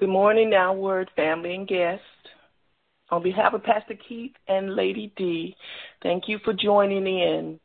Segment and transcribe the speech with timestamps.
[0.00, 2.02] Good morning, now word family and guests.
[3.10, 5.54] On behalf of Pastor Keith and Lady D,
[6.02, 7.60] thank you for joining in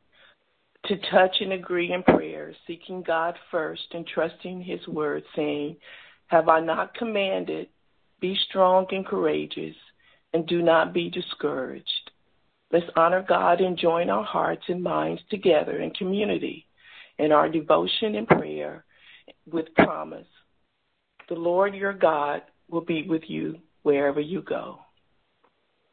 [0.88, 5.78] to touch and agree in prayer, seeking God first and trusting His word, saying,
[6.28, 7.70] Have I not commanded?
[8.20, 9.78] Be strong and courageous,
[10.34, 12.12] and do not be discouraged.
[12.70, 16.68] Let's honor God and join our hearts and minds together in community
[17.18, 18.84] in our devotion and prayer
[19.50, 20.28] with promise
[21.30, 24.80] the Lord your God will be with you wherever you go.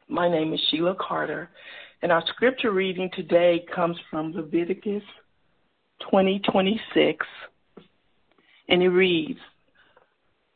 [0.07, 1.49] My name is Sheila Carter,
[2.01, 5.03] and our scripture reading today comes from Leviticus
[6.01, 7.25] 2026,
[8.69, 9.39] and it reads,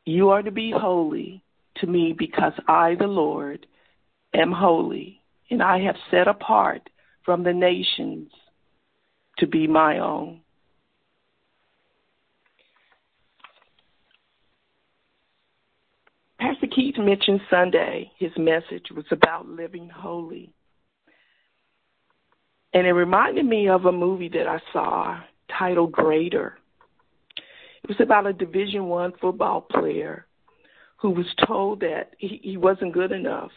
[0.06, 1.44] You are to be holy
[1.78, 3.66] to me because I, the Lord,
[4.34, 6.90] am holy, and I have set apart
[7.24, 8.30] from the nations
[9.40, 10.42] to be my own.
[16.40, 20.54] Pastor Keith mentioned Sunday, his message was about living holy.
[22.74, 25.20] And it reminded me of a movie that I saw
[25.58, 26.58] titled Greater.
[27.84, 30.28] It was about a Division One football player
[30.98, 33.52] who was told that he, he wasn't good enough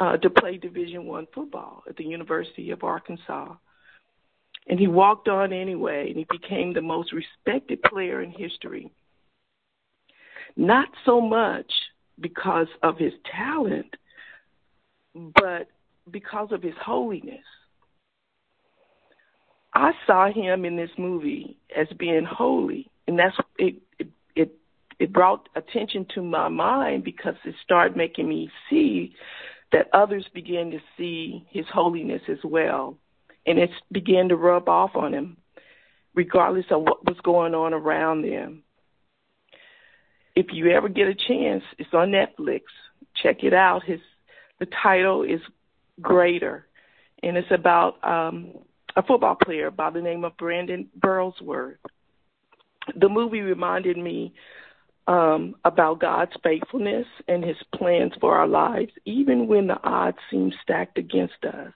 [0.00, 3.54] uh, to play Division One football at the University of Arkansas.
[4.66, 8.90] And he walked on anyway, and he became the most respected player in history.
[10.56, 11.70] Not so much
[12.20, 13.94] because of his talent,
[15.14, 15.68] but
[16.10, 17.44] because of his holiness.
[19.74, 23.76] I saw him in this movie as being holy, and that's it.
[23.98, 24.54] It it,
[24.98, 29.14] it brought attention to my mind because it started making me see
[29.72, 32.96] that others began to see his holiness as well,
[33.46, 35.36] and it began to rub off on him,
[36.14, 38.62] regardless of what was going on around them
[40.38, 42.62] if you ever get a chance, it's on Netflix.
[43.20, 43.82] Check it out.
[43.82, 43.98] His
[44.60, 45.40] the title is
[46.00, 46.64] Greater,
[47.24, 48.52] and it's about um,
[48.94, 51.78] a football player by the name of Brandon Burlsworth.
[52.94, 54.32] The movie reminded me
[55.08, 60.52] um, about God's faithfulness and His plans for our lives, even when the odds seem
[60.62, 61.72] stacked against us.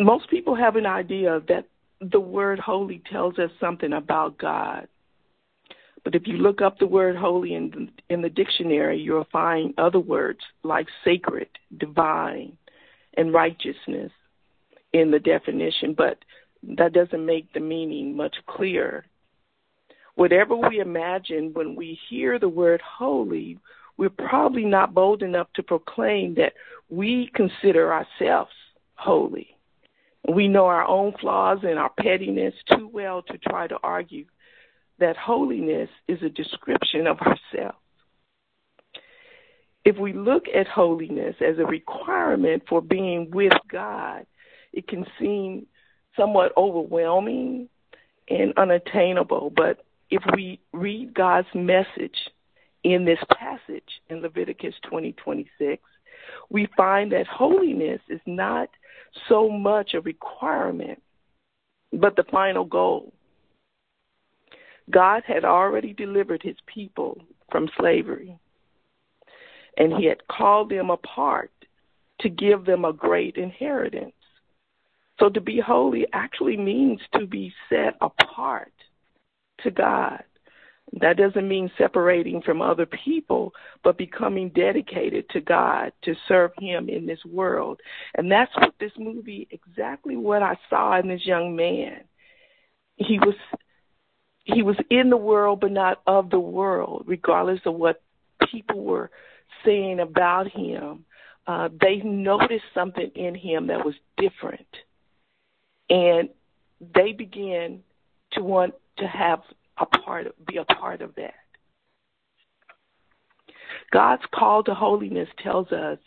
[0.00, 1.66] Most people have an idea that
[2.00, 4.88] the word holy tells us something about God.
[6.04, 10.00] But if you look up the word holy in in the dictionary, you'll find other
[10.00, 12.58] words like sacred, divine,
[13.16, 14.12] and righteousness
[14.92, 16.18] in the definition, but
[16.76, 19.04] that doesn't make the meaning much clearer.
[20.14, 23.58] Whatever we imagine when we hear the word holy,
[23.96, 26.52] we're probably not bold enough to proclaim that
[26.88, 28.52] we consider ourselves
[28.94, 29.56] holy.
[30.26, 34.24] We know our own flaws and our pettiness too well to try to argue
[34.98, 37.78] that holiness is a description of ourselves.
[39.84, 44.24] If we look at holiness as a requirement for being with God,
[44.72, 45.66] it can seem
[46.16, 47.68] somewhat overwhelming
[48.28, 49.52] and unattainable.
[49.54, 52.30] But if we read God's message
[52.82, 55.78] in this passage in Leviticus 20:26,
[56.48, 58.70] we find that holiness is not
[59.28, 61.00] so much a requirement,
[61.92, 63.12] but the final goal.
[64.90, 67.20] God had already delivered his people
[67.50, 68.36] from slavery,
[69.78, 71.50] and he had called them apart
[72.20, 74.12] to give them a great inheritance.
[75.18, 78.72] So to be holy actually means to be set apart
[79.62, 80.22] to God.
[81.00, 86.88] That doesn't mean separating from other people, but becoming dedicated to God to serve Him
[86.88, 87.80] in this world.
[88.14, 92.02] And that's what this movie, exactly what I saw in this young man.
[92.96, 93.34] He was
[94.44, 98.02] he was in the world but not of the world, regardless of what
[98.50, 99.10] people were
[99.64, 101.04] saying about him.
[101.46, 104.68] Uh, they noticed something in him that was different,
[105.90, 106.28] and
[106.94, 107.80] they began
[108.32, 109.40] to want to have
[109.78, 111.34] a part of, be a part of that.
[113.92, 115.98] God's call to holiness tells us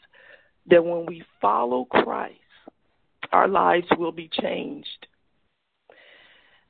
[0.70, 2.40] that when we follow Christ,
[3.32, 5.08] our lives will be changed.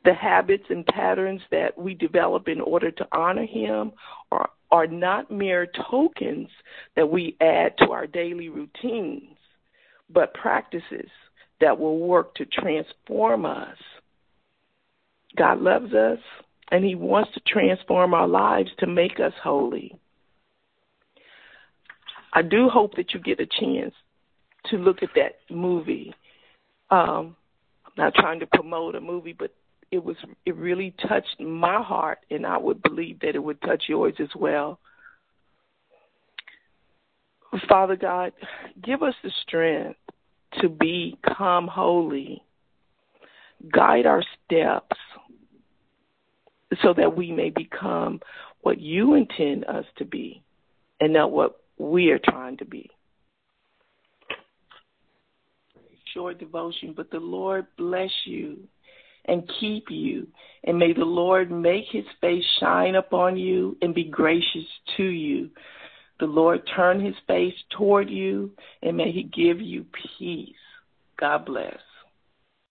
[0.06, 3.92] The habits and patterns that we develop in order to honor Him
[4.32, 6.50] are, are not mere tokens
[6.96, 9.38] that we add to our daily routines,
[10.10, 11.10] but practices
[11.60, 13.78] that will work to transform us.
[15.36, 16.20] God loves us
[16.72, 19.98] and He wants to transform our lives to make us holy.
[22.34, 23.94] I do hope that you get a chance
[24.70, 26.14] to look at that movie.
[26.90, 27.36] Um,
[27.86, 29.54] I'm not trying to promote a movie, but
[29.92, 33.86] it was it really touched my heart, and I would believe that it would touch
[33.88, 34.80] yours as well.
[37.70, 38.34] Father God,
[38.84, 39.98] give us the strength
[40.62, 42.44] to become holy.
[43.72, 44.98] Guide our steps
[46.82, 48.20] so that we may become
[48.62, 50.44] what you intend us to be
[51.00, 52.90] and not what we are trying to be.
[56.14, 58.58] Short devotion, but the Lord bless you
[59.26, 60.28] and keep you.
[60.64, 64.66] And may the Lord make his face shine upon you and be gracious
[64.98, 65.50] to you.
[66.20, 69.86] The Lord turn his face toward you and may he give you
[70.18, 70.56] peace.
[71.20, 71.78] God bless.